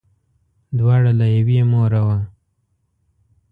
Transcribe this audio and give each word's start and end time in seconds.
دواړه 0.77 1.11
له 1.19 1.25
یوې 1.35 1.59
موره 1.71 2.01
وه. 2.07 2.17